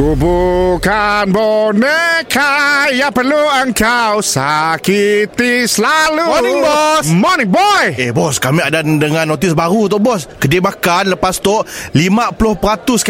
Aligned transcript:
Ku 0.00 0.16
bukan 0.16 1.28
boneka 1.28 2.88
yang 2.88 3.12
perlu 3.12 3.36
engkau 3.36 4.24
sakiti 4.24 5.68
selalu. 5.68 6.24
Morning, 6.24 6.56
bos. 6.64 7.04
Morning, 7.12 7.50
boy. 7.52 7.86
Eh 8.00 8.08
bos 8.08 8.40
kami 8.40 8.64
ada 8.64 8.80
dengar 8.80 9.28
notis 9.28 9.52
baru 9.52 9.92
tu 9.92 10.00
bos 10.00 10.24
Kedai 10.40 10.64
makan 10.64 11.12
lepas 11.12 11.36
tu 11.44 11.52
50% 11.92 12.32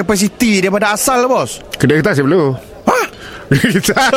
kapasiti 0.03 0.59
daripada 0.59 0.91
asal 0.91 1.31
bos 1.31 1.63
Kedai 1.79 2.03
kita 2.03 2.11
sebelum. 2.11 2.59
Hah? 2.59 3.07
kita. 3.55 4.11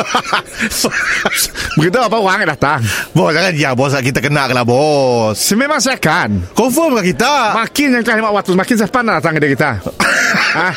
Begitu 1.78 1.98
apa 2.02 2.18
orang 2.18 2.42
yang 2.42 2.58
datang? 2.58 2.82
Bos 3.14 3.38
jangan 3.38 3.54
ya 3.54 3.78
bos 3.78 3.94
kita 3.94 4.18
kena 4.18 4.50
lah 4.50 4.66
bos 4.66 5.38
Sememang 5.38 5.78
saya 5.78 6.02
akan. 6.02 6.58
Confirm 6.58 6.98
ke 7.06 7.14
kita 7.14 7.54
Makin 7.54 7.88
yang 7.94 8.02
kah 8.02 8.18
lima 8.18 8.34
waktu 8.34 8.58
Makin 8.58 8.76
saya 8.82 8.90
pandang 8.90 9.22
datang 9.22 9.38
kedai 9.38 9.54
kita 9.54 9.78
ha? 10.58 10.74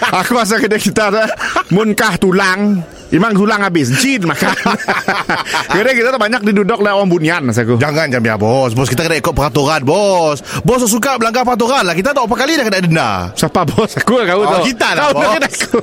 Aku 0.00 0.34
rasa 0.34 0.58
kedai 0.58 0.78
kita 0.78 1.10
tu 1.10 1.22
Munkah 1.70 2.14
tulang. 2.16 2.82
Imang 3.14 3.30
tulang 3.30 3.62
habis. 3.62 3.94
Jin 4.02 4.26
makan. 4.26 4.50
Kedai 5.70 5.94
kita 5.94 6.10
tu 6.10 6.18
banyak 6.18 6.42
diduduk 6.42 6.82
oleh 6.82 6.90
orang 6.90 7.06
bunian 7.06 7.46
Masa 7.46 7.62
aku. 7.62 7.78
Jangan 7.78 8.10
jangan 8.10 8.26
ya 8.26 8.34
bos. 8.34 8.74
Bos 8.74 8.90
kita 8.90 9.06
kena 9.06 9.22
ikut 9.22 9.30
peraturan 9.30 9.86
bos. 9.86 10.42
Bos 10.66 10.82
suka 10.90 11.14
melanggar 11.22 11.46
peraturan 11.46 11.86
lah. 11.86 11.94
Kita 11.94 12.10
tak 12.10 12.26
berapa 12.26 12.42
kali 12.42 12.58
dah 12.58 12.64
kena 12.66 12.78
denda. 12.82 13.10
Siapa 13.38 13.62
bos? 13.70 13.94
Aku 14.02 14.18
kau 14.18 14.42
Oh, 14.42 14.58
tu 14.58 14.74
kita 14.74 14.98
lah 14.98 15.14
Kau 15.14 15.22
bos. 15.22 15.30
aku. 15.30 15.78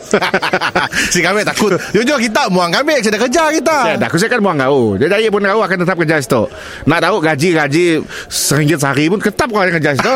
Si 1.14 1.24
kami 1.24 1.48
takut. 1.48 1.80
Jujur 1.96 2.20
kita 2.20 2.52
Muang 2.52 2.68
kami 2.74 3.00
dah 3.00 3.20
kerja 3.24 3.44
kita. 3.48 3.78
Ya, 3.88 3.96
dah 3.96 4.08
aku 4.12 4.20
saya 4.20 4.28
kan 4.28 4.44
buang 4.44 4.60
kau. 4.60 5.00
Dia 5.00 5.08
jaya 5.08 5.28
pun 5.32 5.40
kau 5.40 5.62
akan 5.64 5.78
tetap 5.88 5.96
kerja 6.04 6.16
situ. 6.20 6.44
Nak 6.84 7.00
tahu 7.00 7.16
gaji-gaji 7.24 7.86
seringgit 8.28 8.76
sehari 8.76 9.08
pun 9.08 9.24
tetap 9.24 9.48
kau 9.48 9.62
akan 9.62 9.80
kerja 9.80 9.96
situ. 9.96 10.14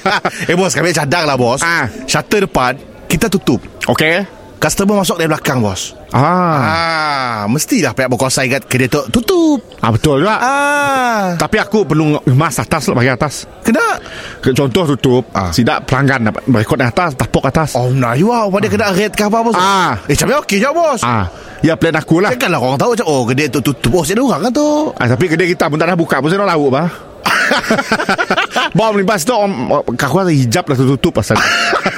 Eh 0.50 0.56
bos 0.56 0.72
kami 0.72 0.96
cadang 0.96 1.28
lah 1.28 1.36
bos. 1.36 1.60
Ah. 1.60 1.92
Shutter 2.08 2.48
depan 2.48 2.93
Kita 3.14 3.30
tutup 3.30 3.62
Okey. 3.86 4.26
Customer 4.58 4.96
masuk 4.96 5.20
dari 5.20 5.28
belakang 5.28 5.60
bos 5.60 5.94
Ah. 6.08 6.58
Ah, 6.62 7.40
mestilah 7.46 7.90
pihak 7.90 8.06
berkuasa 8.06 8.42
ingat 8.42 8.64
kedai 8.64 8.86
tu 8.86 9.02
tutup. 9.10 9.58
ah 9.78 9.90
betul 9.90 10.22
juga. 10.22 10.34
Ah, 10.36 11.22
Tapi 11.34 11.58
aku 11.58 11.82
perlu 11.82 12.22
emas 12.24 12.54
atas 12.56 12.86
lah 12.86 12.94
bagi 12.94 13.10
atas. 13.10 13.50
kena. 13.60 13.98
Ke- 14.38 14.54
Contoh 14.54 14.86
tutup, 14.88 15.26
Ah. 15.30 15.50
sidak 15.50 15.82
pelanggan 15.84 16.30
dapat 16.30 16.46
berikut 16.46 16.78
atas, 16.78 17.14
tapuk 17.14 17.42
atas. 17.42 17.74
Oh, 17.74 17.90
nah, 17.90 18.14
you 18.14 18.30
ah, 18.30 18.46
pada 18.46 18.66
kena 18.66 18.94
rate 18.94 19.10
ke 19.12 19.22
apa 19.22 19.42
bos? 19.42 19.58
Ah. 19.58 19.98
Eh, 20.06 20.14
macam 20.14 20.38
okey 20.40 20.56
je 20.56 20.70
bos. 20.70 21.02
Ah, 21.02 21.26
ya 21.60 21.74
plan 21.74 21.94
aku 21.94 22.22
lah. 22.22 22.30
Janganlah 22.30 22.62
orang 22.62 22.78
tahu 22.78 22.90
macam 22.94 23.06
oh 23.06 23.22
kedai 23.26 23.46
tu 23.48 23.58
tutup. 23.60 23.90
Oh, 23.92 24.06
saya 24.06 24.16
orang 24.16 24.40
kan 24.40 24.52
tu. 24.54 24.68
Ah, 24.94 25.06
tapi 25.10 25.24
kedai 25.26 25.50
kita 25.50 25.66
pun 25.66 25.76
tak 25.76 25.90
dah 25.90 25.98
buka 25.98 26.22
pun 26.22 26.30
saya 26.30 26.40
nak 26.40 26.54
lauk 26.54 26.70
bah. 26.70 26.88
Bawa 28.76 28.94
melipas 28.94 29.20
tu 29.20 29.34
om, 29.34 29.50
Kaku 29.92 30.16
ada 30.20 30.30
hijab 30.30 30.64
lah 30.64 30.76
tutup 30.76 31.12
pasal 31.12 31.34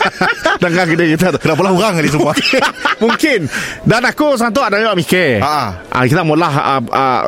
Dengan 0.57 0.87
kedai 0.87 1.09
kita 1.15 1.37
Kenapa 1.37 1.61
lah 1.63 1.73
orang 1.73 1.95
kali 1.99 2.09
semua? 2.09 2.33
Mungkin 3.05 3.47
Dan 3.83 4.01
aku 4.03 4.35
satu 4.35 4.61
ada 4.61 4.77
yang 4.77 4.97
mikir 4.97 5.39
Ah. 5.39 5.85
ah, 5.89 6.05
Kita 6.05 6.23
mula 6.23 6.49
uh, 6.49 6.83
uh, 6.83 7.21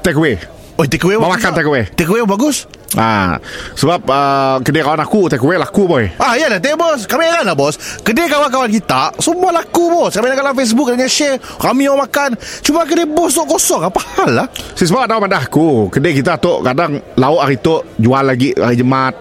Take 0.00 0.16
away 0.16 0.38
Oh, 0.78 0.86
take 0.86 1.02
away 1.02 1.18
makan 1.18 1.50
tak? 1.50 1.58
take 1.58 1.66
away. 1.66 1.82
Take 1.90 2.06
away 2.06 2.22
bagus. 2.22 2.70
ah, 2.94 3.34
Sebab 3.74 4.06
uh, 4.06 4.62
Kedai 4.62 4.86
kawan 4.86 5.02
aku 5.02 5.26
Take 5.26 5.42
away 5.42 5.58
laku 5.58 5.90
boy 5.90 6.06
Ah, 6.22 6.38
ya 6.38 6.46
dah, 6.46 6.62
teh 6.62 6.78
bos. 6.78 7.02
Kami 7.02 7.26
heran 7.26 7.42
lah 7.42 7.58
bos. 7.58 7.74
Kedai 8.06 8.30
kawan-kawan 8.30 8.70
kita 8.70 9.10
semua 9.18 9.50
laku 9.50 9.90
bos. 9.90 10.14
Kami 10.14 10.30
dalam 10.30 10.54
Facebook 10.54 10.94
dan 10.94 11.02
share. 11.10 11.42
Kami 11.58 11.90
orang 11.90 12.06
makan. 12.06 12.30
Cuma 12.62 12.86
kedai 12.86 13.10
bos 13.10 13.34
tu 13.34 13.42
kosong. 13.42 13.90
Apa 13.90 13.98
hal 14.22 14.30
lah? 14.38 14.46
Si 14.78 14.86
sebab 14.86 15.10
ada 15.10 15.18
pada 15.18 15.42
aku 15.42 15.90
Kedai 15.90 16.14
kita 16.14 16.38
tu 16.38 16.62
Kadang 16.62 17.02
lauk 17.18 17.42
hari 17.42 17.58
tu 17.58 17.82
Jual 17.98 18.22
lagi 18.22 18.54
hari 18.54 18.78
Jumat 18.78 19.18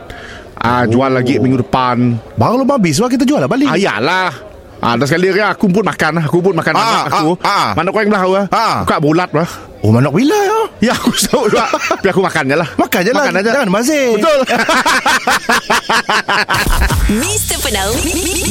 ah, 0.60 0.84
Jual 0.86 1.12
lagi 1.12 1.38
minggu 1.38 1.60
depan 1.60 2.18
Baru 2.36 2.62
belum 2.62 2.70
habis. 2.72 2.98
Sebab 2.98 3.10
kita 3.10 3.24
jual 3.24 3.40
lah 3.40 3.50
balik. 3.50 3.70
Ayalah 3.70 4.34
Ah, 4.78 4.94
dan 4.94 5.10
sekali 5.10 5.34
lagi 5.34 5.42
aku 5.42 5.66
pun 5.68 5.82
makan 5.82 6.22
Aku 6.22 6.38
pun 6.38 6.54
makan 6.54 6.74
Ah, 6.78 6.80
anak 6.80 7.04
aku 7.10 7.30
ah, 7.42 7.50
ah. 7.50 7.68
Mana 7.74 7.90
kau 7.90 7.98
yang 7.98 8.14
belah 8.14 8.24
ah? 8.30 8.46
Ah. 8.54 8.76
Buka 8.86 8.98
bulat 9.02 9.30
lah 9.34 9.50
Oh, 9.82 9.90
manok 9.90 10.14
bila 10.14 10.38
ya? 10.38 10.60
Ya 10.90 10.94
aku 10.94 11.10
tahu 11.18 11.50
juga 11.50 11.66
Tapi 11.98 12.08
aku 12.10 12.22
makan 12.22 12.44
je 12.46 12.56
lah 12.58 12.70
Makan 12.78 13.00
je 13.02 13.10
lah. 13.10 13.26
Makan 13.26 13.42
aja 13.42 13.50
Jangan 13.58 13.70
mazir. 13.74 14.10
Betul 14.22 14.40
Mr. 17.18 17.58
Penau 17.58 17.90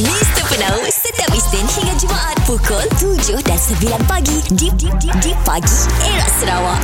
Mr. 0.02 0.44
Penau 0.50 0.76
Setiap 0.90 1.30
Isnin 1.30 1.66
hingga 1.66 1.94
Jumaat 1.94 2.36
Pukul 2.42 2.82
7 2.98 3.38
dan 3.46 3.58
9 3.58 4.10
pagi 4.10 4.38
Di, 4.50 4.66
di, 4.74 4.88
di, 4.98 5.10
di 5.22 5.32
pagi 5.46 5.78
Era 6.02 6.26
Sarawak 6.42 6.82